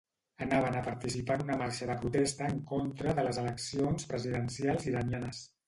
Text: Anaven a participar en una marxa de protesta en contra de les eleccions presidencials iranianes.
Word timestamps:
Anaven 0.43 0.77
a 0.79 0.81
participar 0.87 1.35
en 1.39 1.43
una 1.49 1.57
marxa 1.59 1.89
de 1.91 1.97
protesta 2.05 2.49
en 2.55 2.59
contra 2.73 3.15
de 3.21 3.29
les 3.29 3.43
eleccions 3.45 4.11
presidencials 4.15 4.93
iranianes. 4.95 5.47